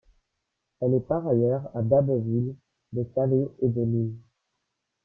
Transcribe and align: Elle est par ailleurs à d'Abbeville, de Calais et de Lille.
Elle 0.79 0.95
est 0.95 1.07
par 1.07 1.27
ailleurs 1.27 1.69
à 1.75 1.83
d'Abbeville, 1.83 2.55
de 2.91 3.03
Calais 3.13 3.47
et 3.61 3.67
de 3.67 3.81
Lille. 3.83 4.15